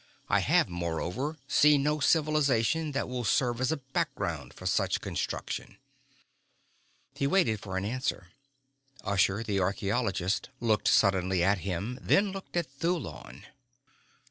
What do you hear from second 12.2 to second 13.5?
looked at Thulon.